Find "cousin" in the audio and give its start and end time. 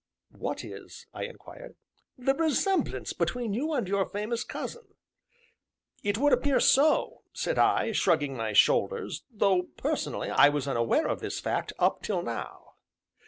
4.43-4.95